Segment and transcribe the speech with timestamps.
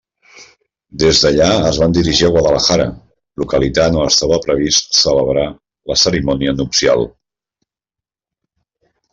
[1.01, 2.87] Des d'allà es van dirigir a Guadalajara,
[3.43, 5.47] localitat on estava previst celebrar
[5.93, 7.07] la cerimònia nupcial.